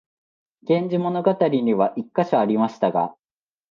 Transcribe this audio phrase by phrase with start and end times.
[0.67, 3.13] 「源氏物語」には一カ所ありましたが、